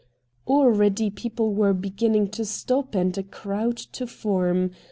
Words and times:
Already 0.47 1.11
people 1.11 1.53
were 1.53 1.75
beginning 1.75 2.29
to 2.29 2.43
stop 2.43 2.95
and 2.95 3.15
a 3.19 3.21
crowd 3.21 3.77
to 3.77 4.07
form. 4.07 4.71